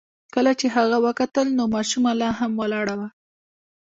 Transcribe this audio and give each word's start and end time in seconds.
کله 0.33 0.51
چې 0.59 0.67
هغه 0.75 0.97
وکتل 1.07 1.47
نو 1.57 1.63
ماشومه 1.75 2.11
لا 2.21 2.29
هم 2.39 2.51
ولاړه 2.61 2.95
وه. 2.99 3.09